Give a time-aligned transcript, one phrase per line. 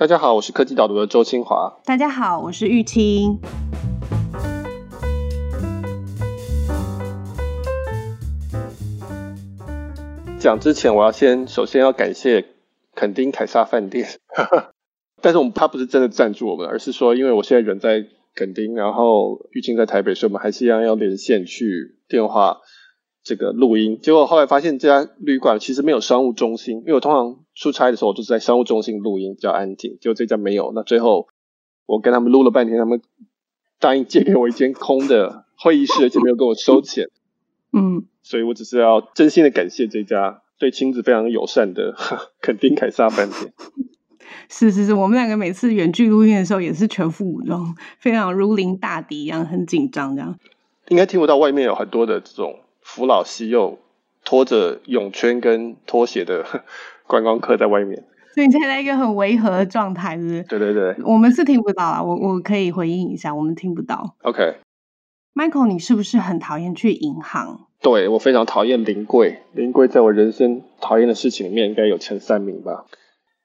[0.00, 1.76] 大家好，我是科技导读的周清华。
[1.84, 3.36] 大家好，我是玉清。
[10.38, 12.44] 讲之前，我要先首先要感谢
[12.94, 14.06] 垦丁凯撒饭店，
[15.20, 18.06] 但是我们他不是真的赞助我们，而是说因为我现在人在
[18.36, 22.58] 垦丁，然后玉清在台北，所以我们还是一样要连线去电话。
[23.24, 29.98] 这个录音，结果后来发现这家旅馆其实没有商务中心，因为我通常出差的时候我都是在商务中心录音，比较安静。
[30.00, 31.26] 结果这家没有，那最后
[31.86, 33.02] 我跟他们录了半天，他们
[33.80, 37.08] 答应借给我一间空的会议室，而且没有跟我收钱。
[37.72, 41.96] 嗯， 所以我只是要真心的感谢这家对亲子非常友善的
[42.40, 43.52] 肯丁凯撒饭店。
[44.48, 50.38] 是是是，我们两个每次远距录音的时候也是全副武装，非常如临大敌一样，很紧张这样。
[50.88, 52.60] 应该听不到外面有很多的这种。
[52.80, 53.78] 扶老携幼、
[54.24, 56.64] 拖着泳圈跟拖鞋的
[57.08, 58.04] 观光客在外面，
[58.34, 60.42] 所以你现在在一个很违和的状态，是不是？
[60.44, 64.14] 对对对，我们是听不到啊，我我可以回应一下，我们听不到。
[64.22, 67.66] OK，Michael，你是不是很讨厌去银行？
[67.80, 72.84] 对，我非常讨厌临柜，临柜在我人生讨厌的事情里面应该有前三名吧。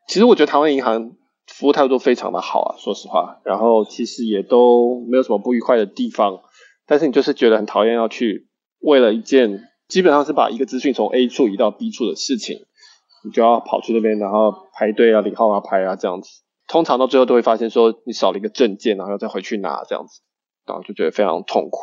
[0.08, 1.14] 其实我觉得台湾银行
[1.48, 6.40] 服务态度都非常的好啊，说实话，然后其实也都没有什么不愉快的地方，
[6.86, 8.48] 但是你就是觉得很讨厌要去。
[8.82, 12.66] 为了一件基本上是把一个资讯从 A 处移到 B 处的事情，
[13.24, 16.30] 你就要跑去那边，然后排队啊、领号码牌啊这样子。
[16.68, 20.22] 通常到最后都会发现说你少了一个证件，然后要再回去拿这样子，
[20.66, 21.80] 然后就觉得非常痛苦。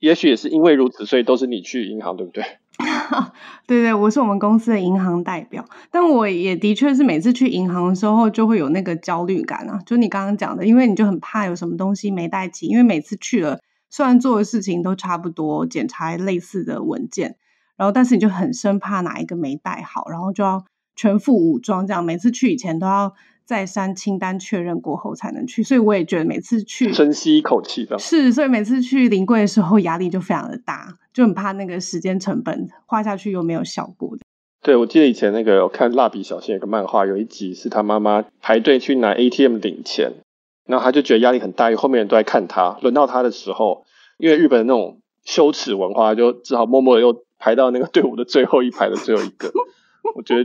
[0.00, 2.44] 也许也是因为如此，所以都是你去银行，对不对？
[3.66, 13.60] 对对，我是我们公司的银行代表，但我也的确是每次去银行的时候就会有那个焦虑感啊，就你刚刚讲的，因为你就很怕有什么东西没带齐，因为每次去了。
[13.88, 17.36] 虽然做的事情都差不多，检查类似的文件，
[17.76, 20.64] 然后但是你就很生怕哪一个没带好，然后就要
[20.96, 23.14] 全副武装，这样每次去以前都要
[23.44, 25.62] 再三清单确认过后才能去。
[25.62, 34.16] 所以我也觉得每次去深吸一口气的，是，所以每次去临柜的时候压力就非常的大，就很怕那个时间成本花下去又没有效果。
[34.62, 40.12] 对，我记得以前那个我看蜡笔小新有个漫画，有一集是他妈妈排队去拿 ATM 领钱。
[40.66, 42.78] 然后他就觉得压力很大，因为后面人都在看他。
[42.80, 43.84] 轮到他的时候，
[44.16, 49.52] 因为日本的那种羞耻文化，就只好默默的又排到那个 队伍的最后一排的最后一个。
[50.14, 50.44] 我觉得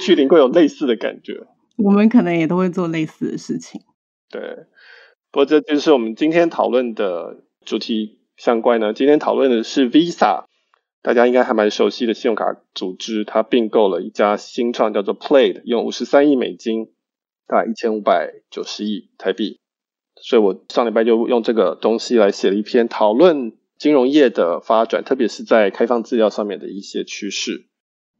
[0.00, 1.46] 去林会有类似的感觉。
[1.76, 3.80] 我们可能也都会做类似的事情。
[4.30, 4.40] 对，
[5.30, 8.92] 不过这就是我们今天讨论的主题相关呢。
[8.92, 10.44] 今天讨论的是 Visa，
[11.02, 16.92] 大家应该还蛮熟悉的信用卡组织，它并购了一家新创叫做 Plaid，用五十三亿美金。
[17.50, 19.58] 大概一千五百九十亿台币，
[20.16, 27.64] 所以我上礼拜就用这个东西来写了一篇讨论金融业的发展，特别是在开放资料上面的一些趋势。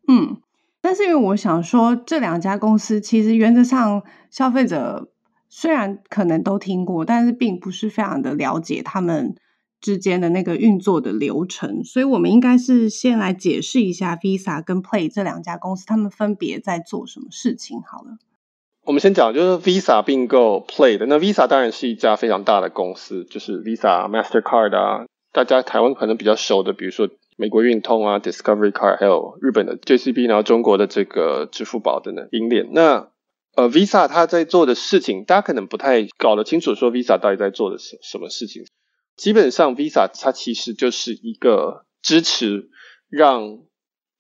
[0.09, 0.41] 嗯，
[0.81, 5.11] 但是因为我想说，这两家公司其实原则上消费者
[5.49, 9.35] 虽然可能都听过，但是并不是非常的了解他们
[9.81, 18.19] 之间的那个运作的流程，所以我们应该是先来解释一下 Visa 跟 Play 这两家公司，他们分别在做什么事情好了。
[18.85, 21.07] 我们先讲，就是 Visa 并购 Play 的。
[21.07, 27.09] 那 Visa 当然是一家非常大的公司，就是 Visa、Mastercard 啊，大家台湾可能比较熟的，比如说
[27.41, 32.73] 美国运通啊、Discovery Card，还有日本的 JCB，然后中国的这个支付宝等等银联。
[32.73, 33.11] 那
[33.55, 38.65] 呃，Visa 它在做的事情，大家可能不太搞得清楚，说 Visa 到底在做的什什么事情。
[39.17, 42.71] 基本上，Visa 它其实就是一个支持
[43.09, 43.61] 让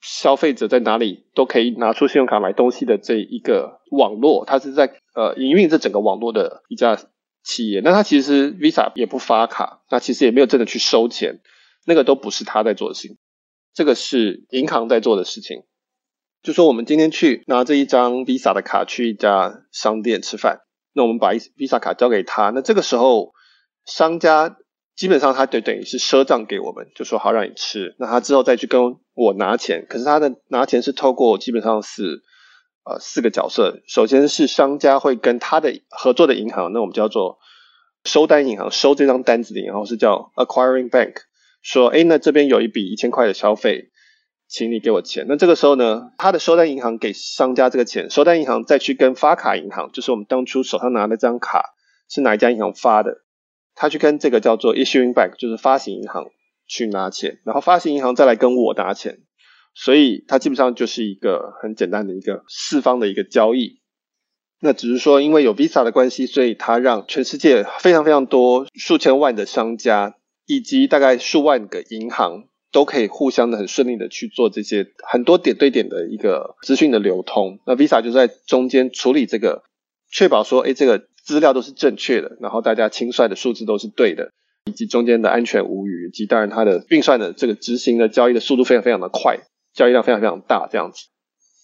[0.00, 6.96] 消费者在哪里都可以拿出信用卡买东西的这一个网络，它是在呃营运这整个网络的一家
[7.42, 7.80] 企业。
[7.82, 11.40] 那它其实 Visa 也不发卡，那其实也没有真的去收钱，
[11.88, 13.16] 那个都不是他在做的事情，
[13.72, 15.62] 这个是银行在做的事情。
[16.42, 20.60] 就说我们今天去拿这一张 Visa 的卡去一家商店吃饭，
[20.92, 23.32] 那我们把 Visa 卡交给他，那这个时候
[23.86, 24.58] 商家。
[24.98, 29.86] 基本上他就等于是赊账给我们，就说好让你吃，那他之后再去跟我拿钱。
[29.88, 32.24] 可是他的拿钱是透过基本上是
[32.82, 37.38] 呃四个角色，首先是商家会跟他的合作的银行，那我们叫做
[38.06, 41.14] 收单银行，收这张单子的银行是叫 acquiring bank，
[41.62, 43.90] 说诶那这边有一笔一千块的消费，
[44.46, 45.26] 请你给我钱。
[45.28, 51.62] 那这个时候呢，他的收单银行给商家这个钱，收单银行再去跟发卡银行，就是我们当初手上拿的这张卡
[52.08, 53.24] 是哪一家银行发的。
[53.74, 56.26] 他去跟这个叫做 issuing bank，就是发行银行
[56.66, 59.18] 去拿钱，然后发行银行再来跟我拿钱，
[59.72, 63.80] 所以它基本上就是一个很简单的一个四方的一个交易。
[64.60, 70.16] 那只是说，因为有 Visa 的关系，所以它让全世界非常非常多数千万的商家
[70.48, 77.60] 以及大概数万个银行都可以互相的很顺利的去做这些很多点对点的一个资讯的流通。
[77.66, 79.62] 那 Visa 就在中间处理这个
[80.10, 84.32] 确保说，哎，这个资料都是正确的，然后大家清算的数字都是对的，
[84.64, 89.40] 以及中间的安全无虞，以及当然它的运算的这个执行的交易的速度非常非常的快，
[89.74, 91.04] 交易量非常非常大，这样子。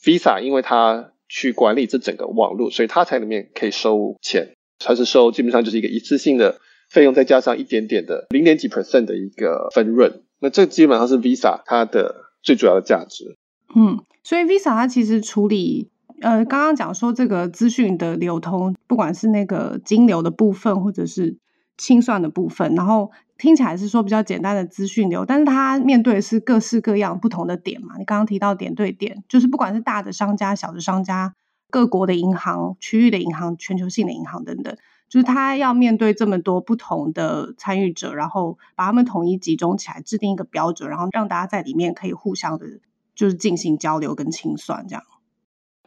[0.05, 6.61] Visa 因为它去管理这整个网络，所以它才里面可以收钱，它是收基本上就是一个一次性的
[6.95, 10.23] 费用，再加上一点点的零点几 percent 的一个分润。
[10.39, 13.37] 那这基本上是 Visa 它的最主要的价值。
[13.75, 15.91] 嗯，所以 Visa 它其实处理。
[16.21, 21.37] 呃，刚刚讲说这个资讯的流通，不管是那个金流的部分，或者是
[21.77, 27.97] 清算的部分，然后听起来是说比较简单的资讯流，但是它面对的是各式各样不同的点嘛。
[27.99, 31.35] 你刚刚提到点对点，就是不管是大的商家、小的商家、
[31.69, 34.75] 各国的银行、区域的银行、全球性的银行等等，
[35.15, 42.67] 就是他要面对这么多不同的参与者，然后把他们统一集中起来，制定一个标准，然后让大家在里面可以互相的，
[43.15, 45.05] 就是进行交流跟清算这样。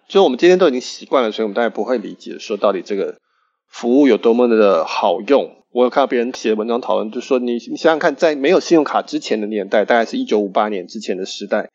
[0.08, 3.20] 就我们今天都已经习惯了，所以我们当然不会理解说到底这个
[3.68, 5.58] 服务有多么的好用。
[5.72, 11.70] 我有看到别人写文章讨论，就说你你想想看，在没有信用卡之前的年代，大概是一九五八年之前的时代，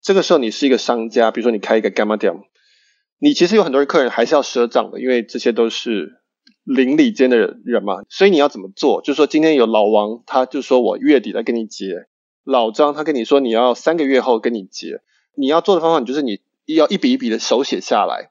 [0.00, 2.32] 这个时候你是一个商家，比如说你开一个 Gamma 店，
[3.18, 6.22] 你其实有很多客人还是要赊账的，因为这些都是
[6.64, 9.00] 邻里间的人人嘛，所以你要怎么做？
[9.02, 12.06] 就是说今天有老王，他就说我月底来跟你结；
[12.42, 15.00] 老张他跟你说你要三个月后跟你结。
[15.36, 16.40] 你要做的方法，你就是你。
[16.66, 18.30] 要一笔一笔的手写下来，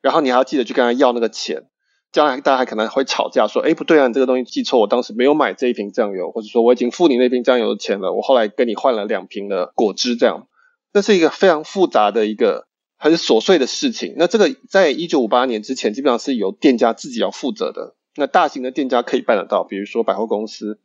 [0.00, 1.68] 然后你还要记得去跟他要那个钱。
[2.10, 10.48] 将来大家还可能会吵架，说：“哎，不对啊，你这个东西记错，我当时没有买这一瓶酱油，或者说我已经付你那瓶酱油的钱了，我后来跟你换了两瓶的果汁。”这样，
[10.92, 12.66] 这是一个非常复杂的一个
[13.02, 14.14] 很琐碎的事情。
[14.16, 17.96] 那这个在一九五八年之前，基本上是由店家自己要负责的。
[18.16, 20.78] 那大型的店家可以办得到，比如说百货公司，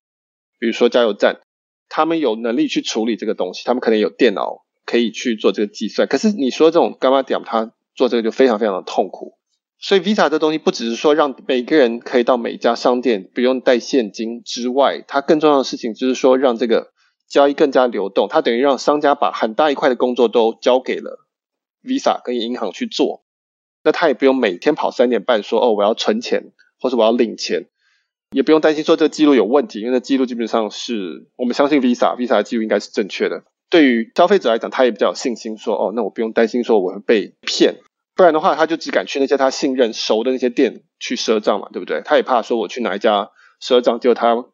[0.59, 1.41] 比如说加油站，
[1.89, 4.63] 他们有能力去处理这个东西，他们可能有电脑。
[4.89, 9.37] 可以去做这个计算，可是你说这种 Gamma 点，他做这个就非常非常的痛苦。
[9.77, 16.93] 所以 Visa 这东西不只是说让每个人可以到每一家商店不用带现金之外，它更重要的事情就是说让这个
[17.27, 18.29] 交易更加流动。
[18.29, 21.26] 它等于让商家把很大一块的工作都交给了
[21.87, 23.23] Visa 跟银行去做，
[23.83, 27.65] 那他也不用每天跑三点半说哦，我要存钱或者我要领钱，
[28.31, 33.43] 也不用担心说这个记录有问题，因为那记录基本上是我们相信 Visa，Visa 的记录应该是正确的。
[33.69, 37.75] 对于消费者来讲，他也比较有信心，说哦，那我不用担心说我会被骗，
[38.15, 42.01] 不然的话，他就只敢去那些他信任、熟的那些店去赊账嘛，对不对？
[42.05, 43.31] 他也怕说我去哪一家
[43.61, 44.45] 赊账，结果他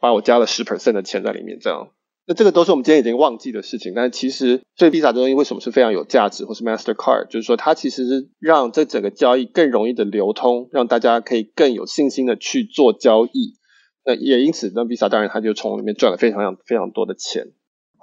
[0.00, 1.90] 把我加了十 percent 的钱在里面，这样。
[2.26, 3.92] 那这个都是我们今天已经忘记的事情。
[3.94, 13.56] 但是其实，所以 Visa 这东西为什么是非常有价值，或是 Mastercard，就是说它其实是让这整个交易更容易的流通，让大家可以更有信心的去做交易。
[14.04, 17.48] 那也因此，那 Visa 当然它就从里面赚了非常非常多的钱。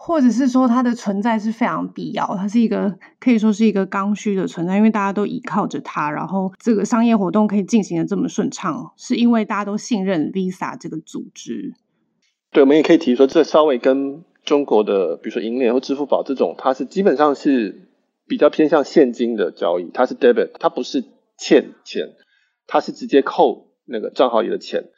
[0.02, 11.74] 或者是说它的存在是非常必要，它是一个可以说是一个刚需的存在，因为大家都依靠着它，然后这个商业活动可以进行的这么顺畅，是因为大家都信任 Visa 这个组织。
[12.52, 17.90] 对，我们也可以提说，这稍微跟中国的，比如说银联或支付宝这种，它是基本上是
[18.28, 21.04] 比较偏向现金的交易，它是 debit，它不是
[21.38, 22.16] 欠钱，
[22.66, 24.90] 它是直接扣那个账号里的钱，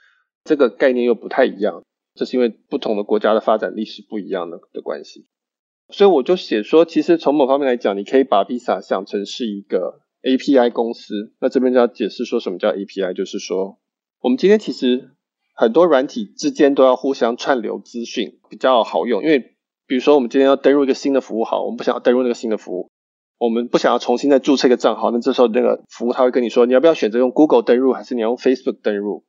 [0.43, 1.83] 这个概念又不太一样。
[2.13, 5.27] 这是因为不同的国家的发展历史不一样的的关系，
[5.89, 11.33] 所以我就写说，其实从某方面来讲，你可以把 Visa 想成是一个 API 公司。
[11.39, 13.79] 那这边就要解释说什么叫 API，就是说，
[14.19, 15.11] 我们今天其实
[15.61, 19.21] 很多软体之间都要互相串流资讯，比较好用。
[19.21, 22.89] 因为比如说，我们今天要登入一个新的服务，好，我们不想要登入那个新的服务，
[23.37, 29.23] 我们不想要重新再注册一个账号，那这时候那个服务他会跟你说，你要不要选择用 Google 登入，还是你要用 Facebook 登入？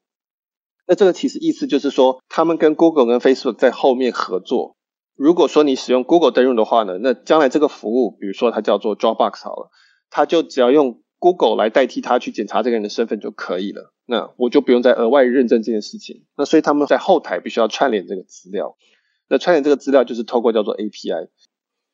[0.88, 4.76] 那这个其实意思就是说，他们跟 Google 跟 Facebook 在后面合作。
[5.14, 9.70] 如果说你使用 Google 登入的话呢，那将来这个服务，比如说它叫做 Dropbox 好了，
[10.08, 13.94] 它就只要用 Google 来代替它去检查这个人的身份就可以了。
[14.06, 16.24] 那我就不用再额外认证这件事情。
[16.36, 18.76] 那所以他们在后台必须要串联这个资料。
[19.28, 21.28] 那串联这个资料就是透过叫做 API。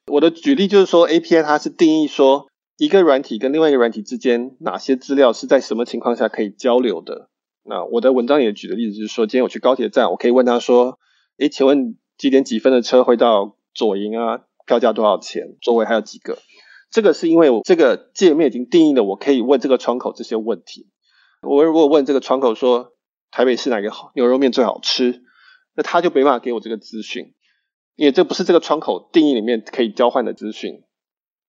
[0.07, 2.47] 我的举例就是说，API 它是定义说
[2.79, 7.29] 一个软体跟另外一个软体之间哪些资料是在什么情况下可以交流的。
[7.65, 10.99] 那我的文章也举的例子就是说，今天我去高铁站，我可以问他说
[11.37, 14.41] ：“诶，请问几点几分的车会到左营啊？
[14.65, 15.59] 票价多少钱？
[15.61, 16.39] 座位还有几个？”
[16.91, 20.89] 这个是因为我这个界面已经定义了，我可以问这个窗口这些问题。
[21.43, 22.93] 我如果问这个窗口说
[23.31, 25.23] 台北市哪个好牛肉面最好吃，
[25.75, 27.35] 那他就没办法给我这个资讯，
[27.97, 30.83] 因为这不是这个窗口定义里面可以交换的资讯。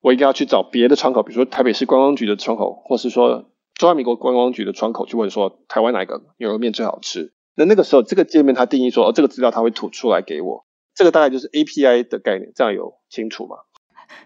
[0.02, 3.52] 我应该要去找别的窗口，比如说台北市观光局的窗口，或是说。
[3.76, 7.32] 中华民国观光局的窗口去问说，台湾哪个牛肉面最好吃？
[7.56, 10.66] 那那个时候这个界面它定义说，哦，这个资料它会吐出来给我。
[10.94, 13.56] 这个大概就是 API 的概念，这样有清楚吗？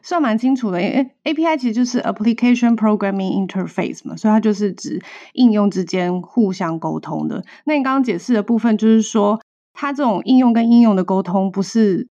[0.02, 0.80] 算蛮清楚的。
[0.80, 5.02] API 其实就是 Application Programming Interface 嘛，所以它就是指
[5.34, 7.44] 应用之间互相沟通的。
[7.66, 9.42] 那你刚刚解释的部分，就是说
[9.74, 12.08] 它这种应用跟应用的沟通不是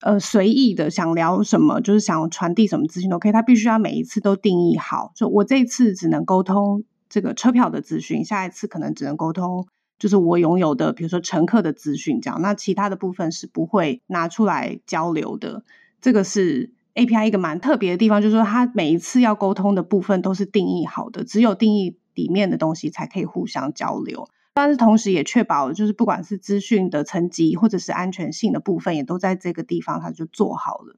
[0.00, 5.12] 呃随意的，想聊什么就是想传递什么资讯都可以，它必须要每一次都定义好。
[5.14, 9.66] 就我这一次只能沟通这个车票的资讯，下一次可能只能沟通。
[9.98, 15.62] 就是我拥有的，比如说乘客的资讯，这样，那其他的部分是不会拿出来交流的。
[16.00, 24.28] 这个是 API 一个蛮特别的地方，就是说它每一次要沟通的部分都是定义好的，只有定义里面的东西才可以互相交流。
[24.54, 30.96] 但是同时也确保，就是不管是资讯的层级或者是安全性的部分，也都在这个地方它就做好了。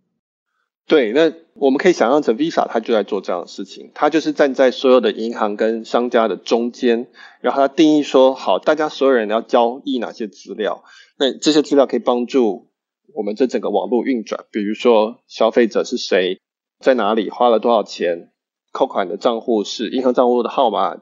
[0.87, 7.07] 对，那我们可以想象成 Visa，它就在做这样的事情，它就是站在所有的银行跟商家的中间，
[7.41, 10.83] 然后它定义说，好，大家所有人要交易哪些资料，
[11.17, 12.69] 那这些资料可以帮助
[13.13, 16.41] 我们这整个网络运转，比如说消费者是谁，
[16.79, 18.31] 在哪里花了多少钱，
[18.73, 20.97] 扣款的账户是银行账户的号码，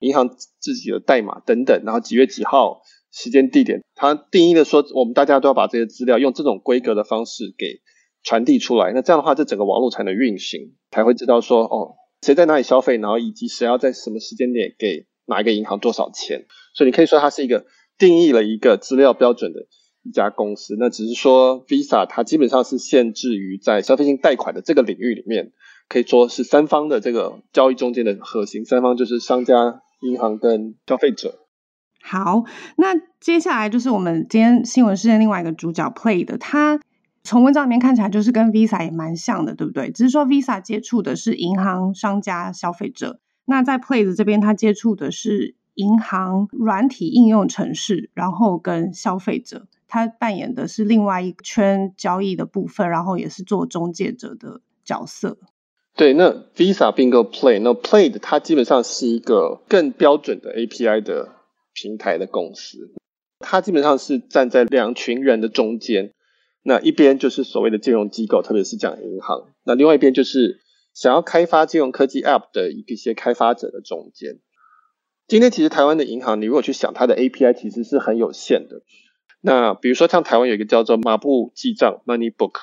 [0.00, 2.82] 银行自己的代码等等，然后几月几号，
[3.12, 7.82] 时间地点，它定义的说，我们大家都要把这些资料用这种规格的方式给。
[8.26, 16.46] 传递出来，那这样的话，这整个网络才能运行，才会知道说，哦，谁在哪里消费，然后以及谁要在什么时间点给哪一个银行多少钱。
[16.74, 17.66] 所以你可以说它是一个
[17.98, 19.66] 定义了一个资料标准的
[20.04, 20.76] 一家公司。
[20.78, 25.50] 那只是说，Visa 它基本上是限制于在消费性贷款的这个领域里面，
[25.88, 28.64] 可以说是三方的这个交易中间的核心。
[28.64, 31.40] 三方就是商家、银行跟消费者。
[32.00, 32.44] 好，
[32.76, 36.80] 那接下来就是我们今天新闻事件另外一个主角 Play 的他。
[37.26, 39.90] 从文章里面看起来，就是跟 Visa 也蛮像的，对不对？
[39.90, 55.38] 只是说 Visa 接触的是银行、商家、消费者，那在 Plaid 这边，他接触的是银行软体应用程式，然后跟消费者，他扮演的是另外一圈交易的部分，然后也是做中介者的角色。
[55.94, 61.36] 对，那 Visa 并购 Play 那 Plaid 它基本上是一个更标准的 API 的
[61.72, 62.92] 平台的公司，
[63.38, 66.12] 它基本上是站在两群人的中间。
[66.64, 70.58] 那一边就是所谓的金融机构，特别是讲银行；那另外一边就是
[70.92, 74.40] 想要开发金融科技 App 的一些开发者的中间。
[75.28, 78.82] 今天其实台湾的银行，你如果去想它的 API，其实是很有限的。
[79.44, 82.54] 那比如说像台湾有一个叫做马布记账 （MoneyBook），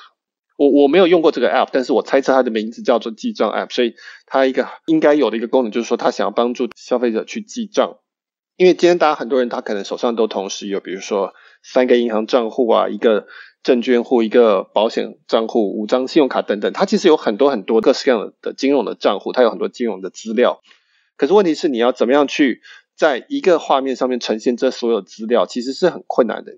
[0.56, 3.94] 我我没有用过这个 App，但是我猜测它的名字叫做记账 App，所以
[4.26, 7.98] 它一个应该有的一个功能就是说，它想要帮助消费者去记账。
[8.56, 13.26] 因为今天大家很多人他可能手上都同时有，比如说三个银行账户啊，一个。
[13.62, 20.60] 证券户、一个保险账户、五张信用卡等等，它其实有很多很多各式各样的金融的账户，它有很多金融的资料。
[21.16, 22.60] 可是问题是，你要怎么样去
[22.96, 26.54] 在一个画面上面呈现这所有资料，其实是很困难的。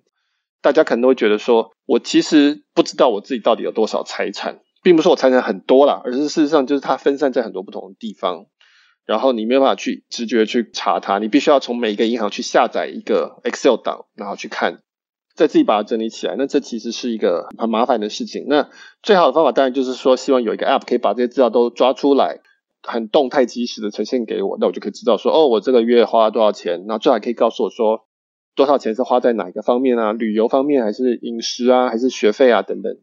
[0.65, 8.47] 大家可能都会觉得说，我其实不知道我自己到底有多少财产，并不是我财产很多啦，而是事实上就是它分散在很多不同的地方，
[9.05, 14.79] 然后你没有办法去直觉去查它，你必须要从每一个银行去下载一个 Excel 档，然后去看。
[15.37, 18.47] 再自己把它整理起来，那这其实是一个很麻烦的事情。
[18.49, 18.71] 那
[19.03, 22.39] 最好的方法当然就是说，希望有一个 App 可以把这些资料都抓出来，
[22.83, 28.07] 很动态及时的呈现给我，那我就可以知道说，哦，我这个月花了多少钱，那最好可以告诉我说，
[28.55, 32.97] 多少钱是花在哪一个方面啊，旅游方面，还是饮食啊，还是学费啊等等。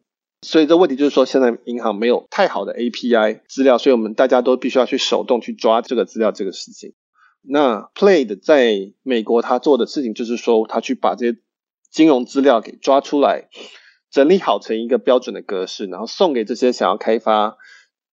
[0.43, 6.93] 所以这问题就是说，现在银行没有太好的 API 资料，所以我们大家都必须要去手动去抓这个资料这个事情。
[7.43, 11.37] 那 Plaid 在美国他做的事情就是说，他去把这些
[11.91, 13.49] 金融资料给抓出来，
[14.09, 17.57] 整理好成一个标准的格式，然后送给这些想要开发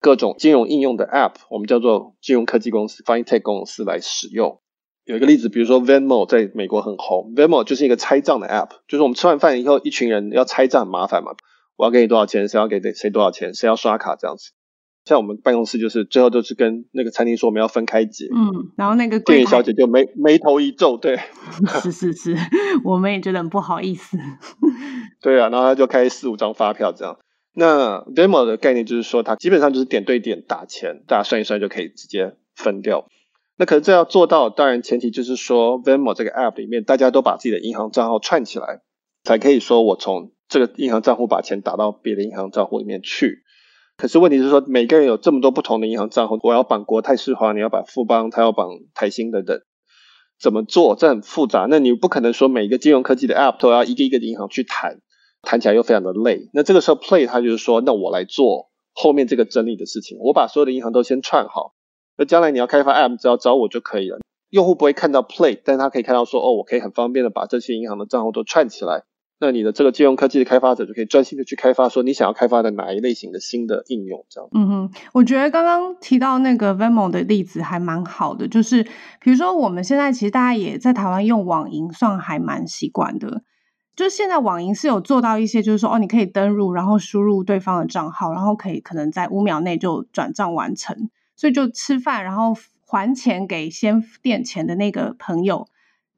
[0.00, 4.60] 各种金融应用的 App，我们叫做金融科技公司 （FinTech 公司）来使用。
[5.08, 11.30] 有一个例子，比如说 Venmo 在美国很红，Venmo 就是一个拆账的 App，就是我们吃完饭以后，一群人要拆账很麻烦嘛，
[11.76, 14.50] 我要给你多少钱，谁要给谁多少钱，谁要刷卡这样子。
[15.06, 21.18] 像我们办公室就是最后都是跟那个餐厅说我们要分开结，嗯，然后那个店员小姐就眉眉头一皱，对，
[21.80, 22.36] 是是是，
[22.84, 24.18] 我们也觉得很不好意思，
[25.22, 27.18] 对啊，然后他就开四五张发票这样。
[27.54, 33.08] 那 Venmo 的概念就是说，它基本上就是点对点打钱，大家算一算就可以直接分掉。
[33.58, 38.82] 那可是这要做到，当然前提就是说 Venmo 这个 App 里面大家都把自己的银行账号串起来，
[39.24, 43.42] 才可以说我从这个银行账户把钱打到别的银行账户里面去。
[43.96, 49.60] 可是问题是说，每个人有这么多不同的银行账户，我要绑国泰世华，你要绑富邦，他要绑台新等等，
[50.40, 50.94] 怎么做？
[50.94, 51.66] 这很复杂。
[51.68, 55.00] 那你不可能说每一个金融科技的 App 都要一个一个银行去谈，
[55.42, 56.48] 谈起来又非常的累。
[56.52, 61.74] 那这个时候 Play 它就是说，那我来做后面这个整理的事情，我把所有的银行都先串好。
[62.18, 64.18] 那将来你要开发 App，只要找我就可以了。
[64.50, 69.04] 用户不会看到 Play，但是他可以看到说，哦，我可以很方便的把这些银行的账户都串起来。
[69.40, 74.50] 那你的这个金融科技的开发者就可以专心的去开发，说你想要开发的哪一类型的新的应用，这样。
[74.52, 78.82] 嗯哼，我觉得刚刚提到那个 Venmo 的例子还蛮好的，就是
[79.20, 83.42] 比如说我们现在其实大家也在台湾用网银，算还蛮习惯的。
[83.94, 90.96] 就是现在网银是有做到一些，就是说哦，你可以登入，然后输入对方的账号，然后可以可能在五秒内就转账完成，
[91.38, 92.54] 所以就吃饭然后
[92.84, 95.66] 还钱给先垫钱的那个朋友。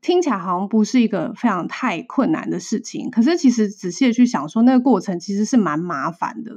[0.00, 6.54] 听起来好像不是一个非常太困难的事情，可是其实仔细去想说，那个过程其实是蛮麻烦的。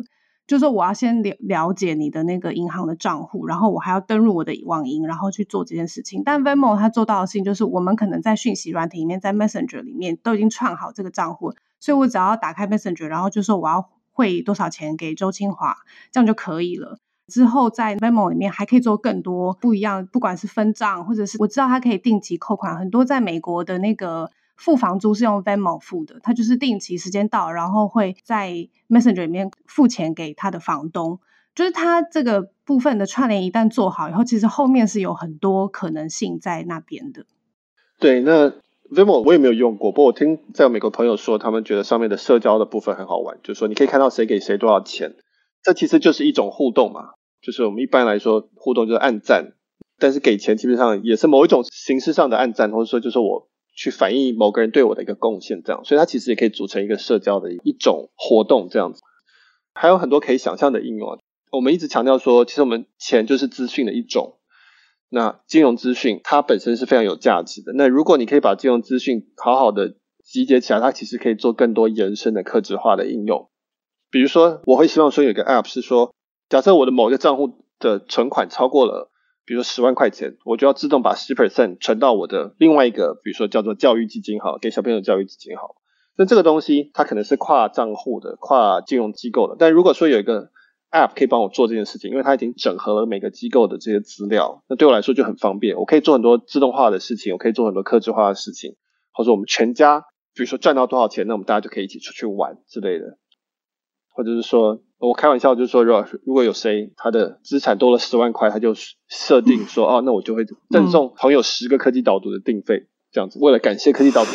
[0.47, 6.21] 就是说我要先了了解你的那个银行的账户，然后我还要登入我的网银，然后去做这件事情。
[6.23, 15.75] 但 Venmo 它做到的事情就是，我们可能在讯息软体里面，在 Messenger 里面都已经串好这个账户，所以我只要打开 Messenger，然后就说我要汇多少钱给周清华，
[16.11, 16.99] 这样就可以了。
[17.27, 28.51] 之后在 Venmo 里面还可以做更多不一样，不管是分账，或者是我知道它可以定期扣款，很多在美国的那个付房租是用 Venmo 付的，它就是定期时间到，然后会在
[28.89, 31.19] Messenger 里面付钱给他的房东，
[31.55, 37.25] 就是它这个部分的串联一旦做好以后，其实后面是有很多可能性在那边的。
[37.99, 38.49] 对，那
[38.91, 45.13] Venmo 我也没有用过，不过我听在美国朋友说，他们觉得上面的社交的部分很好玩，就是说你可以看到谁给谁多少钱。
[45.63, 49.53] 这其实就是一种互动嘛，就是我们一般来说互动就是按赞，
[49.97, 59.01] 但是给钱基本上也是某一种形式上的按赞，或者说就是我去反映某个人对我的一个贡献这样，所以它其实也可以组成一个社交的一种活动这样子。
[59.73, 61.17] 还有很多可以想象的应用啊，
[61.51, 64.37] 我们一直强调说，其实我们钱就是资讯的一种，
[65.09, 67.71] 那金融资讯它本身是非常有价值的。
[67.73, 73.49] 那如果你可以把金融资讯好好的集结起来，它其实可以做更多延伸的客制化的应用。
[74.13, 76.13] 比如说，我会希望说有一个 App 是说，
[76.47, 79.09] 假设我的某一个账户的存款超过了，
[79.43, 85.77] 比如说十万块钱，我就要自动把十 percent 存到我的另外一个，比如说叫做教育基金好，给小朋友教育基金好。
[86.15, 89.55] 那这个东西它可能是跨账户的、跨金融机构的。
[89.57, 90.51] 但如果说有一个
[90.91, 95.75] App 可以帮我做这件事情，因为它已经整合了每个机构的这些资料，那对我来说就很方便。
[95.75, 98.75] 我可以做很多自动化的事情，我可以做很多客制化的事情，
[99.11, 100.05] 或者我们全家，
[100.35, 103.17] 比如说赚到多少钱，那我们大家就可以一起出去玩之类的。
[104.13, 108.75] 或者是说，我开玩笑，就是说，如果如果有谁他的资产多了十万块，他就
[109.07, 114.31] 设定说，哦，那我就会赠送朋友十个科技导读的定费，这样子，为了感谢科技导读，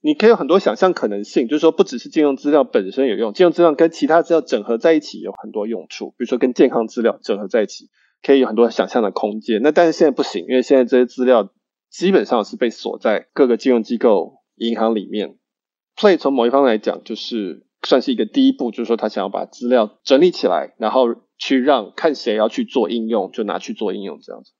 [0.00, 7.88] 你可以有很多想象可能性，就是说，不只是金融资料本身有用，金融资料跟其他资料整合在一起有很多用处，比如说跟健康资料整合在一起，
[8.22, 9.62] 可以有很多想象的空间。
[9.62, 11.52] 那但是现在不行，因为现在这些资料
[11.90, 15.36] 基本上是被锁在各个金融机构、银行里面。
[15.96, 17.62] Play 从某一方来讲，就是。
[17.82, 24.52] 算是一个第一步，就是说他想要把资料整理起来，然后去让看谁要去做应用，就拿去做应用这样子。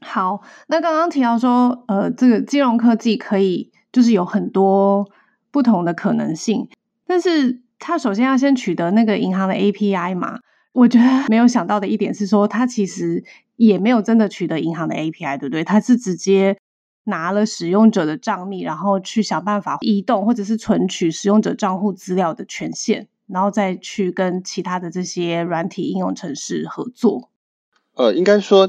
[0.00, 5.08] 好，那刚刚提到说，呃，这个金融科技可以就是有很多
[5.50, 6.68] 不同的可能性，
[7.06, 10.40] 但是他首先要先取得那个银行的 API 嘛。
[10.72, 13.22] 我觉得没有想到的一点是说，他其实
[13.56, 15.62] 也没有真的取得银行的 API，对不对？
[15.62, 16.56] 他是直接。
[17.04, 27.30] 拿了使用者的账密，然后去想办法移动或者是存取使用者账户资料的权限，然后再去跟其他的这些软体应用程式合作。
[27.94, 28.68] 呃，应该说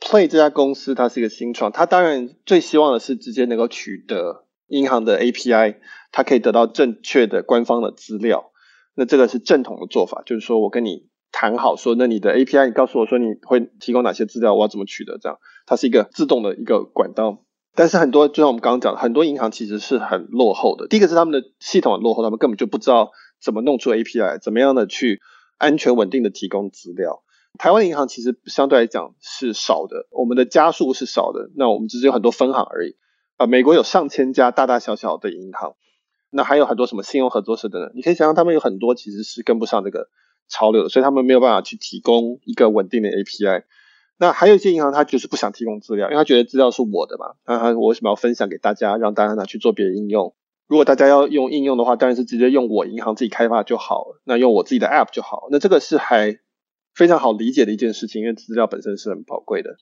[0.00, 5.76] ，Play 这家公司它是一个新创，它当然最希望的是直接能够取得银行的 API，
[6.12, 8.52] 它可以得到正确的官方的资料。
[8.94, 17.42] 那这个是正统的做法，就是说我跟你谈好说，那你的 API，你告诉我说你会提供哪些资料，我要怎么取得，这样它是一个自动的一个管道。
[17.74, 20.88] 但是很多，就像我们刚刚讲的，很多银行其实是很落后的。
[20.88, 25.20] 第一个是他们的系统很落后，他们根本就不知道怎么弄出 API，怎么样的去
[25.58, 27.22] 安全稳定的提供资料。
[27.58, 32.96] 台湾银行其实相对来讲是少的，我们的家数是少的，那我们只是有很多分行而已。
[33.36, 35.74] 啊，美国有上千家大大小小的银行，
[36.30, 40.08] 那还有很多什么信用合作社等等，你可以想象他们有很多其实是跟不上这个
[40.48, 43.62] 潮流的，所以他们没有办法去提供一个稳定的 API。
[44.20, 47.36] 那还有一些银行，他就是不想提供资料，因为他觉得资料是我的嘛。
[47.46, 50.34] 那他我为什么要分享给大家，让大家拿去做别的应用？
[50.66, 54.20] 如果大家要用应用的话，当然是直接用我银行自己开发就好了。
[54.24, 55.46] 那用我自己的 App 就好。
[55.52, 56.40] 那这个是还
[56.94, 59.76] 非常好理解的一件事情，因为资料本身是很宝贵的。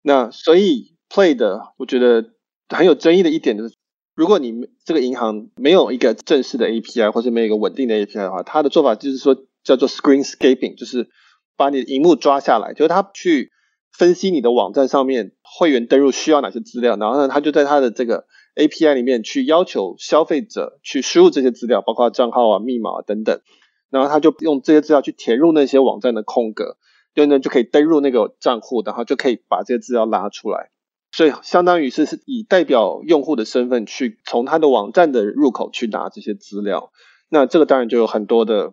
[0.00, 2.30] 那所以 Play 的，我觉得
[2.70, 3.74] 很有争议的一点就是，
[4.14, 11.10] 如果你这个银行没有一个正式的 API，或者没有一个稳定的 API 的话，它的做法就是说叫做 Screenscaping，就是。
[11.60, 13.52] 把你的荧幕抓下来，就是他去
[13.92, 18.24] 分析你的网站上面会员登入需要哪些资料，然后呢，他就在他的这个
[18.56, 23.42] API 里面去要求消费者去输入这些资料，包括账号啊、密码啊等等，
[23.90, 26.78] 然后他就用这些资料去填入那些网站的空格，
[27.14, 30.70] 就呢就可以登入那个账户，然后就可以把这些资料拉出来。
[31.12, 36.90] 所以相当于是是以代表用户的身份去从他的网站的入口去拿这些资料。
[37.28, 38.72] 那这个当然就有很多的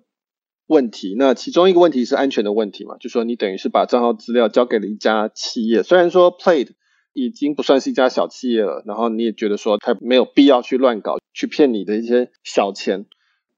[0.67, 1.15] 问题。
[1.17, 6.69] 那其中一个问题是安全的问题嘛，就说你等于是把账号资料交给了一家企业，虽然说 Plaid
[7.13, 13.07] 已经不算是一家小企业了，然后你也觉得说他没有必要去乱搞，去骗你的一些小钱。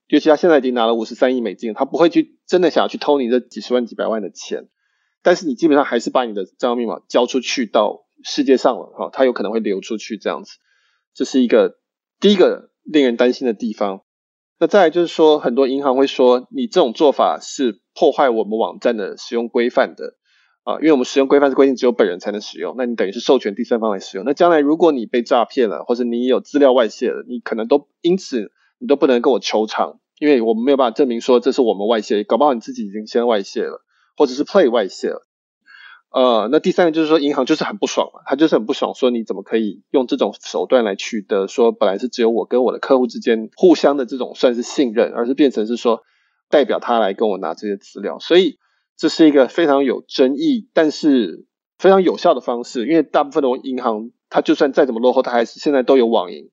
[0.07, 4.69] 尤其他现在已经拿了五十三亿美金，他不会去真的想要去偷你这几十万、几百万的钱。
[5.21, 10.53] 但是你基本上还是把你的账号密码交出去到世界上了，哈，它有可能会流出去这样子，
[11.13, 11.77] 这是一个
[12.19, 14.03] 第一个令人担心的地方。
[14.59, 20.15] 那再就是说，很多银行会说你这种做法是破坏我们网站的使用规范的
[20.63, 24.25] 啊，因为我们使用规范是规定只有本人才能使用，那你等于是授权第三方来使用。
[24.25, 33.85] 那将来如果你被诈骗了，或者你有资料外泄了，你可能都因此你都不能跟我求偿，因为我们没有办法证明说这是我们外泄，搞不好你自己已经先外泄了。
[34.17, 35.25] 或者是 Play 外泄了，
[36.11, 46.01] 呃，那第三个就是说，银行就是很不爽嘛，他就是很不爽，说你怎么可以用这种手段来取得说本来是只有我跟我的客户之间互相的这种算是信任，而是变成是说
[46.49, 48.57] 代表他来跟我拿这些资料，所以
[48.97, 51.45] 这是一个非常有争议，但是
[51.77, 56.49] 非常有效的方式，因为大部分的银行，它就算再怎么落后，它还是现在都有网银，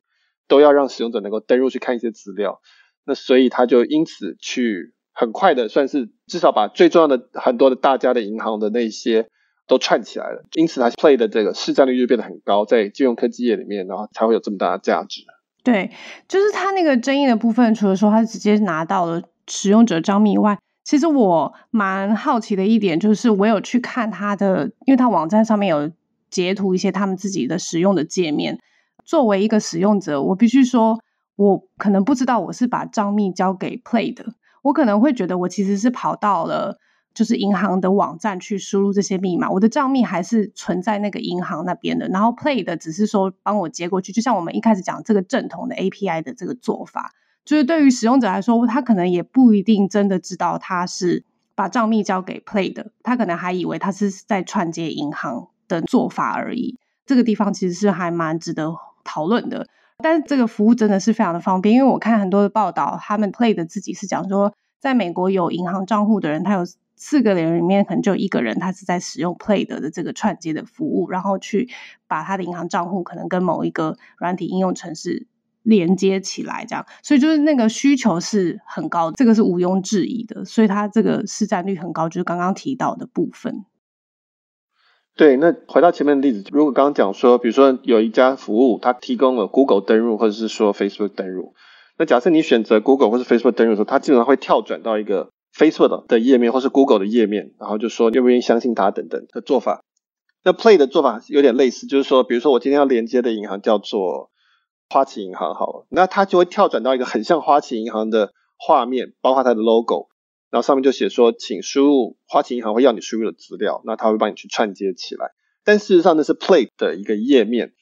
[0.49, 2.61] 都要让使用者能够登入去看一些资料，
[3.07, 4.92] 那所以他就因此去。
[5.19, 9.31] 很快的，算是至少把最重要的很多的大家的银行的那些
[9.66, 15.22] 都串起来了，因此它 Play 的这个市占率就变得很高，在金融科技业里面，然后才会有这么大的价值。
[15.62, 15.90] 对，
[16.29, 25.90] 就是它那个争议的部分，除了说它直接拿到了使用者账密以外，其实我蛮好奇的一点就是，我有去看它的，因为它网站上面有
[26.31, 28.61] 截图一些他们自己的使用的界面。
[29.05, 31.00] 作为一个使用者，我必须说，
[31.35, 34.24] 我可能不知道我是把账密交给 Play 的。
[34.62, 36.79] 我可能会觉得，我其实是跑到了
[37.16, 42.07] 就是银行的网站去输入这些密码，我的账密还是存在那个银行那边的。
[42.09, 47.12] 然后 Play 的只是说帮我接过去，就像我们一开始讲这个正统的 API 的这个做法，
[47.46, 51.24] 就是对于使用者来说，他可能也不一定真的知道他是
[51.55, 56.79] 把账密交给 Play 的，他可能还以为他是在串接银行的做法而已。
[57.07, 59.66] 这个地方其实是还蛮值得讨论的。
[59.98, 71.68] 但是这个服务真的是非常的方便，因为我看很多的报道，他们 Play 的自己是讲说，在美国有银行账户的人，他有四个人里面可能就一个人，他是在使用 Play 的这个串接的服务，然后去
[72.09, 75.26] 把他的银行账户可能跟某一个软体应用程式
[75.62, 83.64] 连接起来，这样，所以就是那个需求是很高的，这个是毋庸置疑的，所以它这个市占率很高，就是刚刚提到的部分。
[85.16, 91.54] 对，那回到前面的例子，如果刚刚讲说，比如说有一家服务，它提供了 Google 登入，或者是说 Facebook 登入，
[91.98, 99.83] 那假设你选择 Google 或是 Facebook 登入的时候，它基本上会跳转到一个 Facebook 的页面，或是 Google 的页面，然后就说愿不愿意相信它等等的做法。
[100.45, 104.31] 那 Play 的做法有点类似，就是说，比如说我今天要连接的银行叫做
[104.90, 110.09] 花旗银行，好了，那它就会跳转到一个很像花旗银行的画面，包括它的 logo。
[110.49, 115.33] 然后上面就写说，请输入花旗银行会要你输入的资料，那他会帮你去串接起来。
[115.64, 117.73] 但事实上那是 Play 的一个页面，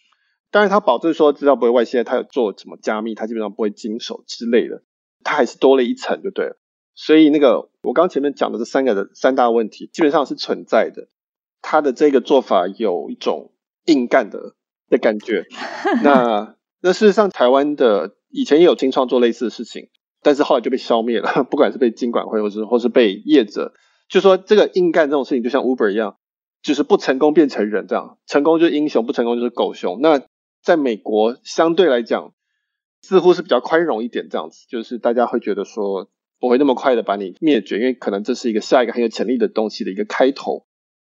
[0.50, 4.82] 当然它保证说资料不会外泄，它有做什么加密，它基本上不会经手之类的，
[5.22, 6.56] 它还是多了一层就对了。
[6.94, 11.08] 所以那个我刚前面讲的这三个的三大问题基本上是存在的，
[11.62, 13.52] 他的这个做法有一种
[13.86, 14.54] 硬干的
[14.88, 15.44] 的感觉。
[16.02, 19.88] 那那事实上台湾的以前也有新创做类似的事情。
[20.26, 23.74] 但是后来就被消灭了， 不管是被金管会，或是或是被业者，
[24.08, 26.16] 就说这个硬干这种事情，就像 Uber 一样，
[26.62, 30.00] 就是不成功变成人这样，成功就是英雄，不成功就是狗熊。
[30.00, 30.22] 那
[30.62, 32.32] 在美国相对来讲，
[33.02, 36.08] 似乎是比较宽容一点这样子，就是大家会觉得说
[36.46, 40.66] 不会那么快的把你灭绝，因为可能这是一个下一个很有潜力的东西的一个开头。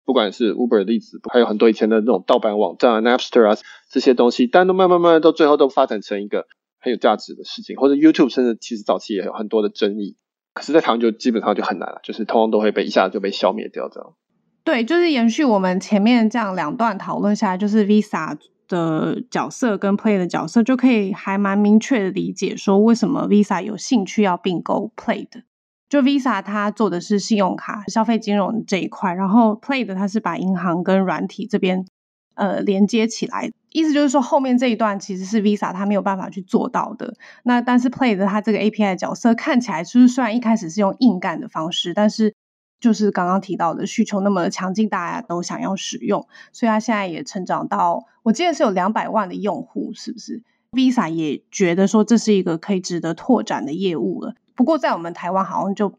[0.04, 3.56] 不管是 Uber 的例子，还有很多以前的那种盗版网站啊、Napster 啊
[3.90, 6.46] 这些东西，但都慢慢慢慢到最后都发展成一个。
[6.80, 10.16] 很有价值的事情，或者 YouTube 甚至其实早期也有很多的争议，
[10.54, 14.14] 可是，在台湾就基本上就很难了，就是通通都会被一下子就被消灭掉这样。
[14.62, 18.38] 对，就是延续我们前面这样两段讨论下来，就是 Visa
[18.68, 25.42] 的角色跟 Play 的角色，就可以还蛮明确的理解说，为什么 Visa 有兴趣要并购 Play 的。
[25.88, 31.86] 就 Visa 它做的是信用卡消费金融这一块，然后 Play 的它是把银行跟软体这边。
[32.34, 37.14] 呃，连接起来，意思就是说后面这一段其实是 Visa 它没有办法去做到的。
[37.42, 42.32] 那但是 Play 的它这个 API 的角色看起来，就是虽然一开始是用硬干的方式，但是
[42.80, 54.34] 就是刚刚提到的需求那么强劲，大家都想要使用，所以它现在也成长到，我记得是有两百万的用户，是不是？Visa 也觉得说这是一个可以值得拓展的业务了。
[54.54, 55.94] 不过在我们台湾好像就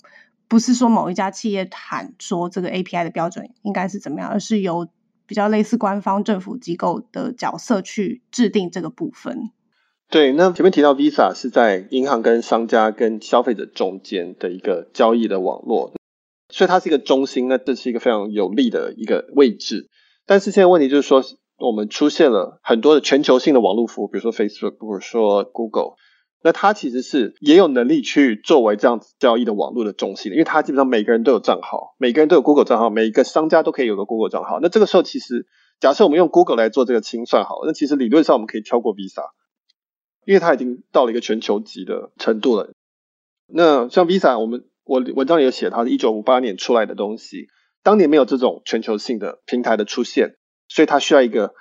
[0.48, 4.88] 不是说某一家企业喊说这个 API 的标准应该是怎么样，而是由
[5.26, 9.52] 比较类似官方政府机构的角色去制定这个部分。
[10.10, 15.94] 对，那前面提到 Visa 是在银行跟商家跟消费者中间的一个交易的网络，
[16.50, 19.88] 所以它是一个中心，那这是一个非常有利的一个位置。
[20.26, 21.24] 但是现在问题就是说，
[21.58, 25.94] 我们出现了很多的全球性的网络服务，比如说 Facebook，比如说 Google，
[26.44, 34.60] 那它其实是也有能力去作为这样子交易的网络的中心，因为它基本上每个人都有账号，每个人都有 Google 账号，每一个商家都可以有个 Google 账号。
[34.62, 35.46] 那这个时候，其实
[35.80, 39.24] 假设我们用 Google 来做这个清算好，那其实理论上我们可以跳过 Visa。
[40.26, 42.74] 因为它已经到了一个全球级的程度了。
[43.48, 47.46] 那像 Visa，我们我文章里有写，它是一九五八年出来的东西，
[47.84, 51.54] 当年没有这种全球性的平台的出现，所以它需要一个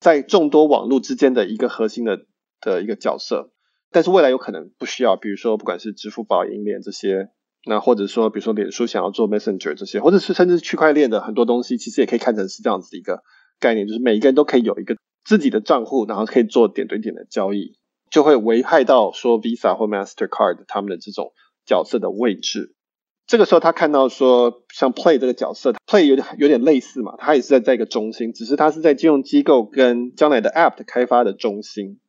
[0.00, 2.20] 在众多网络之间的一个核心的
[2.62, 3.50] 的一个角色。
[3.90, 7.28] 但是未来有可能不需要，比如说不管是支付宝、银联这些，
[7.66, 13.22] 那或者说比如说脸书想要做 Messenger 这些，或者是甚至区块链的很多东西，其实也可以看成是这样子的一个
[13.60, 17.74] 概念，就是每一个人都可以有一个自己的账户，然后可以做点对点的交易。
[18.10, 21.32] 就会危害到说 Visa 或 Mastercard 他们的这种
[21.66, 22.74] 角色的位置。
[23.26, 32.00] 这个时候他看到说，像 Play 这个角色，Play 有点有点类似嘛，它也是在在一个中心，只是它是在金融机构跟将来的 App 的开发的中心。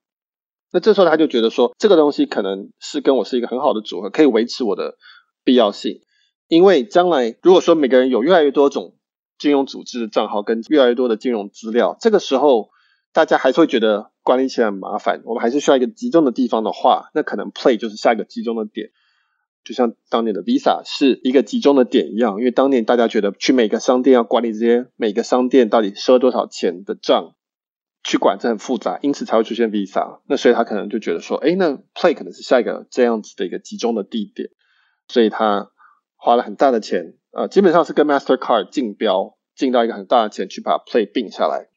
[0.72, 4.98] 那这时候他就觉得说，这个东西可能是跟我是一个很好的组合，可以维持我的
[5.44, 6.02] 必要性。
[6.48, 8.96] 因为将来如果说每个人有越来越多种
[9.38, 12.70] 金融组织的账号跟越来越多的金融资料，这个时候
[13.14, 14.12] 大家还是会觉得。
[14.26, 18.90] 管理起来很麻烦，我们还是需要一个集中的地方的话，那可能 Play 就是下一个集中的点，
[19.66, 27.36] 就像当年的 Visa 是一个集中的点一样，因为当年大家觉得去每个商店要管理这些每个商店到底收多少钱的账，
[28.04, 30.20] 去管这很复杂，因此才会出现 Visa。
[30.28, 34.50] 那所以他可能就觉得说，哎，那 Play 可能是下一个这样子的一个集中的地点，
[35.08, 35.72] 所以他
[36.16, 41.70] 花了很大的钱，呃，基本上是跟 Mastercard 竞标，进到一个很大的钱去把 Play 并下来。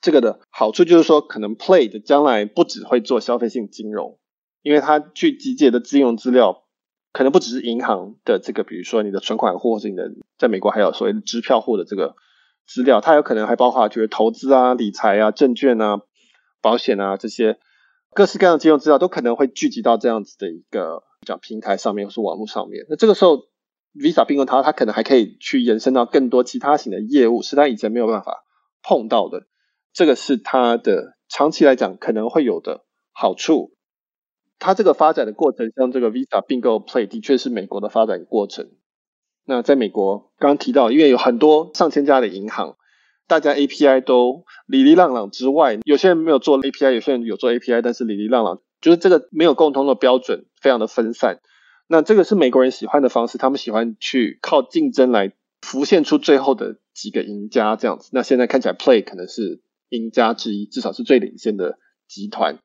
[0.00, 4.18] 这个的好处就是说，可能 Play 的将来不只会做消费性金融，
[4.62, 6.64] 因为它去集结的金融资料，
[7.12, 12.16] 可能不只是银行的这个，比如说你的存款或者你的，在美国还有所谓的支票户的这个
[12.66, 16.00] 资料，它有可能还包括就是投资啊、理财啊、证券啊、
[16.60, 17.58] 保险啊这些
[18.14, 22.86] 各式各样的金融资料，都可能会聚集到这样子的一个讲平台上面或是网络上面。
[22.88, 23.42] 那这个时候
[23.94, 28.44] ，Visa 并购它，它可能还可以去延伸到更多其他型的业务，是它以前没有办法
[28.82, 29.46] 碰到的。
[29.92, 33.74] 这个是它的长期来讲可能会有的好处。
[34.62, 38.70] 它这个发展的过程，像这个 Visa 并购 Play，的确是美国的发展过程。
[39.44, 42.76] 那在美国，刚刚提到，因为有很多上千家的银行，
[43.26, 51.40] 大家 API 都里里浪浪之外，有些人没有做 API，有些人有做 API，但是里里浪浪，就是这个没有共同的标准，非常的分散。
[51.88, 58.10] 那这个是美国人喜欢的方式，他们喜欢去靠竞争来浮现出最后的几个赢家这样子。
[58.12, 59.60] 那现在看起来 Play 可能是。
[59.92, 61.76] 赢家之一，至少是最领先的
[62.08, 62.60] 集团，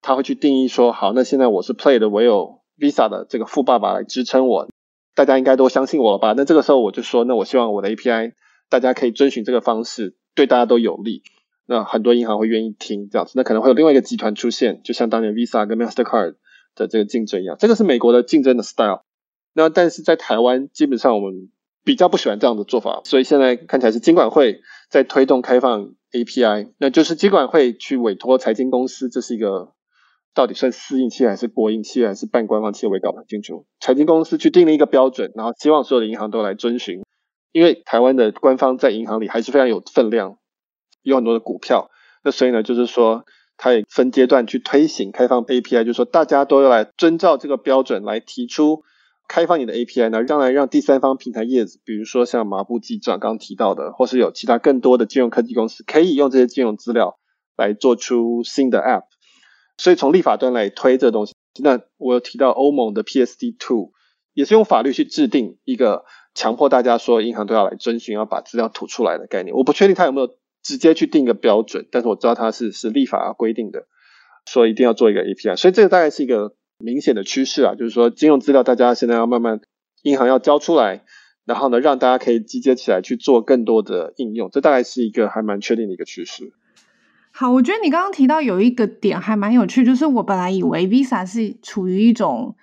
[0.00, 4.68] 他会去定义说，好，那现在我是 Play 的，我有 Visa 的这个富爸爸来支撑我，
[5.14, 6.34] 大家应该都相信我了吧？
[6.36, 8.32] 那这个时候我就说，那我希望我的 API
[8.68, 11.22] 大家可以遵循这个方式，对大家都有利。
[11.66, 16.36] 那很多银行会愿意听这样子，那可能会有另外一个集团出现，就像当年 Visa 跟 Mastercard
[16.74, 19.02] 的这个竞争一样，这个是美国的竞争的 style。
[19.52, 21.50] 那但是在台湾，基本上我们
[21.84, 25.94] 比较不喜欢这样的做法，所以现在看起来是金管会在推动开放。
[26.10, 29.74] API，那就是金管会去委托财经公司，这是一个
[30.34, 33.66] 到底算私营企业还是国营企业还是半官方企业，我也搞不清楚。
[33.80, 37.02] 财经公司去定了一个标准，然后希望所有的银行都来遵循。
[37.50, 40.36] 因为台湾的官方在银行里还是非常有分量，
[41.02, 41.90] 有很多的股票。
[42.22, 43.24] 那所以呢，就是说
[43.56, 48.82] 它也分阶段去推行开放 API，就是说大家都要来遵照这个标准来提出。
[49.26, 57.18] 开放你的 API 呢，将来让第三方平台业者，比如说像麻布记账刚刚提到的，或是有其他更多的金融科技公司，可以用这些金融资料
[57.54, 59.02] 来做出新的 App。
[59.78, 63.92] 所以从立法端来推这东西，那我有提到欧盟的 PSD two
[64.34, 69.56] 也是用法律去制定一个强迫大家说银行都要来遵循，要把资料吐出来的概念。
[69.56, 73.86] 我不确定他有没有直接去定一个标准，但是我知道它是是立法要规定的，
[74.46, 75.56] 说一定要做一个 API。
[75.56, 76.54] 所以这个大概是一个。
[76.80, 79.60] 明显的趋势啊，就是说金融资料大家现在要慢慢，
[80.04, 81.02] 银行要交出来，
[81.44, 86.52] 然后呢，让大家可以集结起来去做更多的应用，这大概是一个还蛮确定的一个趋势。
[87.40, 92.56] 好，我觉得你刚刚提到有一个点还蛮有趣，就是我本来以为 Visa 是处于一种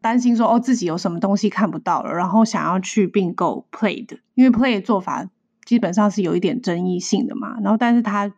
[0.00, 5.28] 担心说哦自己有什么东西看不到了，然后想要去并购 Play 的，因为 Play 的做法
[5.66, 8.32] 基本上是有一点争议性的嘛，然后但是他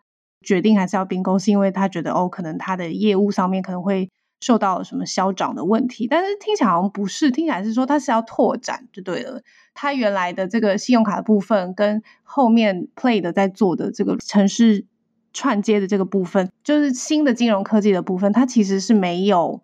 [0.44, 4.11] 决定还是要并购，是因为他觉得哦可能他的业务上面可能会。
[4.42, 6.06] 受到什么消长的问题。
[6.09, 9.42] 但是听起来好像不是，听起来是说他是要拓展就对了。
[9.74, 14.87] 他原来的这个信用卡的部分跟后面 Play 的在做的这个城市
[15.33, 19.62] 串接的这个部分，就是新的金融科技的部分，它其实是没有。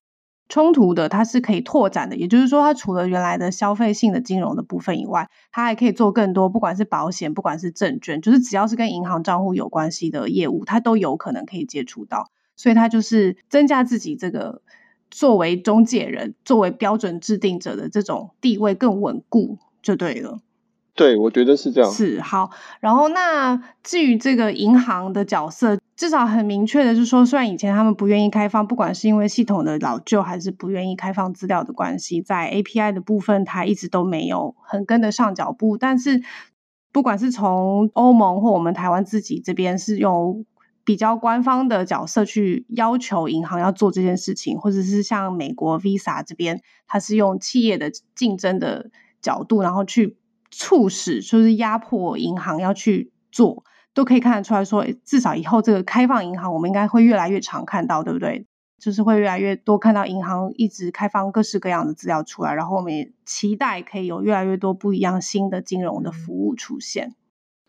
[0.49, 12.31] 冲突的，它是可以拓展的，也就是说，它除了原来的消费性的金融的部分以外，它还可以做更多，不管是保险，不管是证券，就是只要是跟银行账户有关系的业务，它都有可能可以接触到。
[12.55, 14.63] 所以，它就是增加自己这个
[15.11, 20.39] 作为中介人、作为标准制定者的这种地位更稳固，就对了。
[20.97, 21.91] 对，我觉得是这样。
[21.91, 35.77] 是好，然后那至于这个银行的角色，至少很明确的是说，虽然以前他们不愿意开放，不管是因为系统的老旧，还是不愿意开放资料的关系，在 API 的部分，它一直都没有很跟得上脚步。
[35.77, 36.23] 但是，
[36.93, 40.47] 不管是从欧盟或我们台湾自己这边，是用
[40.83, 50.17] 比较官方的角色去要求银行要做这件事情，或者是像美国 Visa 这边，它是用企业的竞争的角度，然后去。
[50.51, 58.47] 促使就是压迫银行要去做，都可以看得出来说，至少以后这个开放银行，我们应该会越来越常看到，对不对？
[58.79, 67.15] 就是会越来越多看到银行一直开放各式各样的资料出来，然后我们也期待可以有越来越多不一样新的金融的服务出现。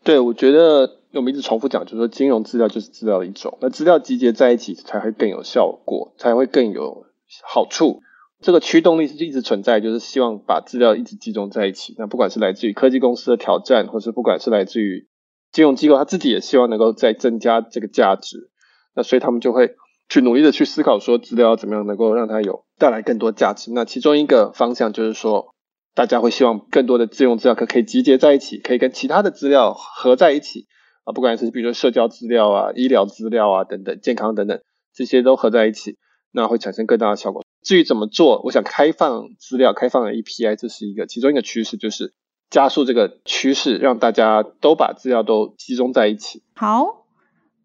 [0.04, 7.06] 对，我觉得我们一直重复讲，就是说金融资料就是资料的一种，那资料集结在一起才会更有效果，才会更有
[7.42, 8.02] 好处。
[8.40, 11.94] 这个驱动力是一直存在，就是希望把资料一直集中在一起。
[11.98, 15.08] 那不管是来自于科技公司的挑战，或是不管是来自于
[15.50, 18.50] 金融机构，他自己也希望能够再增加这个价值。
[18.94, 19.74] 那所以他们就会
[20.08, 23.72] 去努力的去思考，说资料要怎么样能够让它有带来更多价值。
[23.72, 25.54] 那其中一个方向就是说，
[25.94, 30.66] 大家会希望更多的自用资料可可以集结在一起，可以跟其他的资料合在一起
[31.02, 34.60] 啊，不管是比如说社交资料啊、医疗资料啊等等、健康等等，
[34.94, 35.96] 这些都合在一起，
[36.30, 37.42] 那会产生更大的效果。
[37.68, 42.14] 至于怎么做，我想开放资料、开放的 API，这是一个其中一个趋势，就是
[42.48, 46.42] 加速这个趋势，让大家都把资料都集中在一起。
[46.54, 47.04] 好，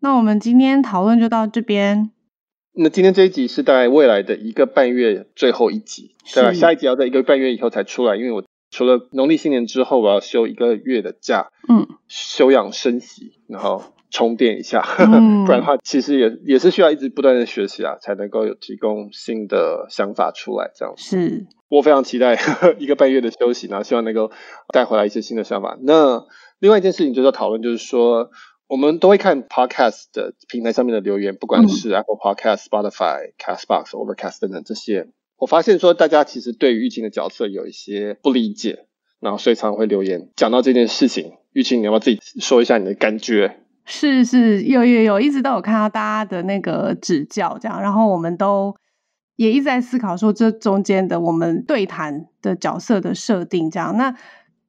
[0.02, 2.12] 那我们今天讨论就到这边。
[2.74, 6.52] 那今天这一集是大概未来的一个半月最后一集，对吧？
[6.52, 13.82] 下一集要在一个半月以后才出来，因为我除了农历新年之后，我要休一个月的假，嗯，休养生息，然后。
[14.14, 20.72] 充电一下，嗯、 不然的话，其实也也是需要一直不断的学习啊，才能够有提供新的想法出来。
[20.76, 22.38] 这样是，我非常期待
[22.78, 24.32] 一个半月的休息，然后希望能够
[24.72, 25.78] 带回来一些新的想法。
[25.82, 26.24] 那
[26.60, 28.30] 另外一件事情就是要讨论，就是说
[28.68, 38.86] 我们都会看 Podcast 的平台上面的留言，不管是 Apple Podcast、Spotify、Castbox、Overcast 等等这些，我发现说大家其实对于疫情的角色有一些不理解，
[39.20, 41.34] 然后所以常常会留言讲到这件事情。
[41.54, 43.60] 玉清，你要不要自己说一下你的感觉？
[43.86, 48.74] 是是，有有有，一直都有看到大家的那个指教，这样，然后我们都
[49.36, 53.98] 也一直在思考说，这中间的我们对谈的角色的设定，这样。
[53.98, 54.16] 那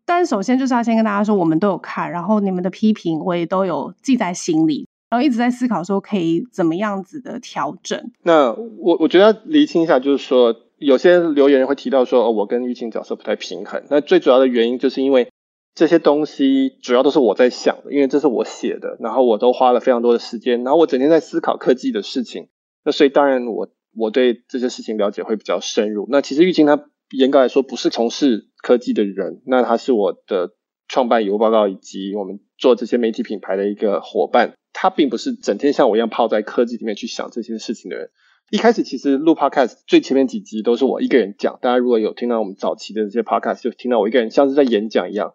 [0.05, 8.11] 但首先就是要先跟大家说，我们都有看，然后你们的批评我也都有记在心里，然后一直在思考说可以怎么样子的调整。
[8.24, 13.83] 那我我觉得要厘清一下，就是说有些留言会提到说，哦，我跟玉清角色不太平衡。
[13.90, 15.29] 那最主要的原因就是因为。
[15.74, 22.48] 这些东西主要都是我在想的，因为这是我写的，然后我都花了非常多的时间，然后我整天在思考科技的事情，
[22.84, 26.06] 那所以当然我我对这些事情了解会比较深入。
[26.10, 30.52] 那其实玉清他严格来说不是从事科技的人，那他是我的
[30.87, 38.10] 创办有报告以及我们做这些媒体品牌的一个伙伴，他并不是整天像我一样泡在科技里面去想这些事情的人。
[38.50, 45.32] 一开始其实录 Podcast 最前面几集都是我一个人讲，大家如果有听到我们早期的这些 Podcast，就听到我一个人像是在演讲一样。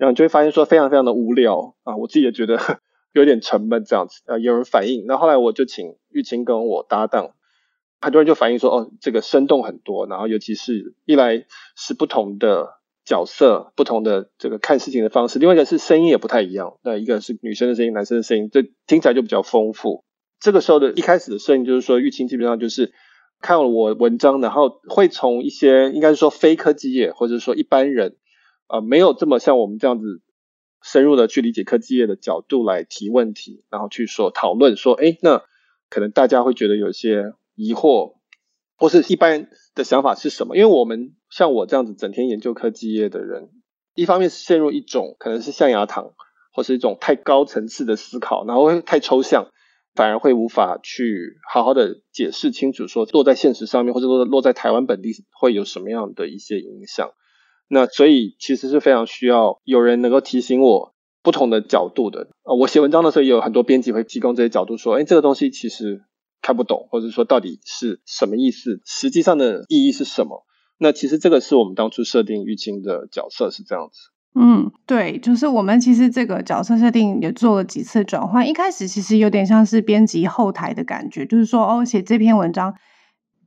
[0.00, 2.58] 然后你就会发现说非常非常的无聊啊，我自己也觉得
[3.12, 4.38] 有点沉闷这样子啊。
[4.38, 7.34] 有人反映，那后，来我就请玉清跟我搭档，
[8.00, 11.44] 很多人就反映说哦，这个生动很多，然后尤其是一来
[11.76, 16.78] 是不同的角色，不同的这个看事情的方式，另外一个是声音也不太一样。
[16.82, 20.04] 那一个是女生的声音，男生的声音，这听起来就比较丰富。
[20.40, 22.94] 这个时候的一开始的声音就是说，玉清基本上就是
[23.42, 28.16] 看了我文章，然后会从一些应该是说非科技业或者说一般人。
[28.70, 30.22] 呃，没有这么像我们这样子
[30.82, 35.42] 深入的去理解科技业的角度来提问题，然后去说讨论说，哎，那
[35.88, 38.14] 可能大家会觉得有些疑惑，
[38.76, 40.56] 或是一般的想法是什么？
[40.56, 43.50] 因为我们像我这样子整天研究科技业的人，
[43.94, 46.04] 一方面是陷入一种可能是象牙塔，
[46.52, 49.48] 或是一种太高层次的思考，然后太抽象，
[49.94, 57.10] 反而会无法去好好的解释清楚，说落在现实上面，或者落落在台湾本地会有什么样的一些影响。
[57.72, 60.92] 那所以其实是非常需要有人能够提醒我
[61.22, 62.26] 不同的角度的。
[62.42, 66.02] 呃，我写文章的时候也有很多编辑会提供这些角度，说，哎，这个东西其实
[66.42, 70.44] 看不懂，或者说到底是什么意思，实际上的意义是什么？
[70.78, 73.98] 那其实这个是我们当初设定玉清的角色是这样子。
[74.34, 78.48] 嗯，对，就是我们其实这个角色设定也做了几次转换。
[78.48, 82.74] 一开始其实有点像是编辑后台的感觉，就是说哦，写这篇文章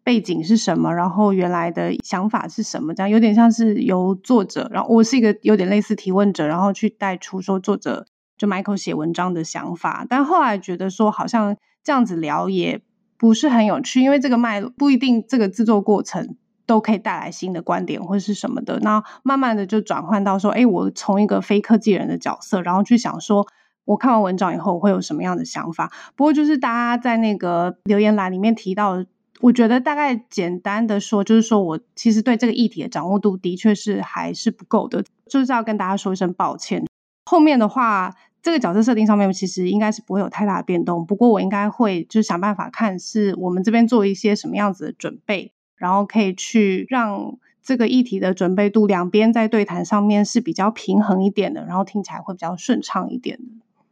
[0.03, 8.05] 背景是什么，然后原来的想法是什么，这样有点像是由作者，然后我是一个有点类似提问者，然后去带出说作者
[8.37, 10.05] 就 Michael 写文章的想法。
[10.09, 12.81] 但后来觉得说好像这样子聊也
[13.17, 16.35] 不是很有趣，因为这个脉络不一定这个制作过程。
[16.65, 23.45] 都可以带来新的观点或是什么的，那慢慢的就转换到说，哎，我从一个非科技人的角色，然后去想说，
[23.83, 25.91] 我看完文章以后我会有什么样的想法。
[26.15, 29.03] 不过就是大家在那个留言栏里面提到，
[29.39, 36.85] 我觉得大概简单的说，就是说我其实对这个议题的掌握度的确是还是不够的，就是要跟大家说一声抱歉。
[37.25, 45.51] 后面的话，这个角色设定上面其实应该是不会有太大的变动，不过我应该会就是想办法看是我们这边做一些什么样子的准备。
[45.75, 53.37] 然后可以去让这个议题的准备度，两边在对谈上面是比较平衡一点的，然后听起来会比较顺畅一点。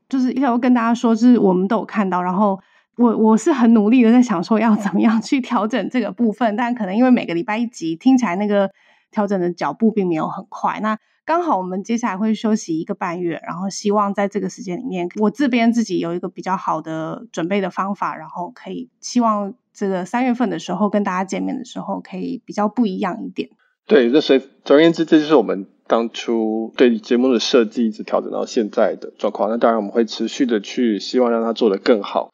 [0.07, 2.61] 就是要跟大家说，是我们都有看到，然后
[2.97, 8.71] 我我是很努力的在想说要怎么样去调整这个部分，但可能因为每个礼拜一集，听起来那个
[9.11, 10.79] 调整的脚步并没有很快。
[10.81, 19.53] 那刚好我们接下来会休息一个半月，然后希望在这个时间里面，我这边自己有一个比较好的准备的方法，然后可以希望。
[19.73, 23.49] 这个三月份的时候跟大家见面的时候，可以比较不一样一点。
[23.87, 29.49] 对，那所以总而言之，这就是我们当初对节目的设计，一直调整到现在的状况。
[29.49, 32.31] 那当然，我们会持续的去希望让它做得更好。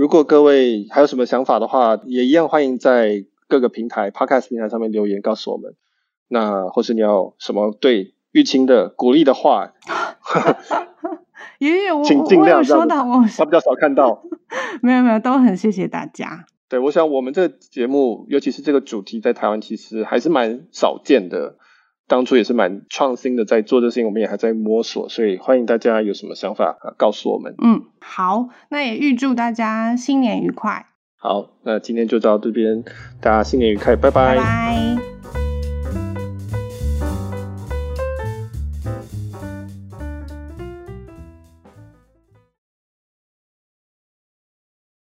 [0.00, 5.74] 如果各位还有什么想法的话，也一样欢迎在各个平台 Podcast 平台上面留言告诉我们。
[6.26, 9.74] 那或是你要什么对玉清的鼓励的话，
[11.60, 14.22] 也有，请尽量说到，我比较少看到。
[14.80, 16.46] 没有没有，都很谢谢大家。
[16.70, 21.56] 对，我想我们这个节目，尤其是这个主题，在台湾其实还是蛮少见的。
[22.10, 27.54] 当初也是蛮创新的，在做这事情，我们也还在摸索，所以欢迎大家有什么想法啊，告诉我们。
[27.62, 30.86] 嗯，好，那也预祝大家新年愉快。
[31.16, 32.82] 好，那今天就到这边，
[33.20, 34.34] 大家新年愉快，拜拜。
[34.34, 35.39] 拜拜。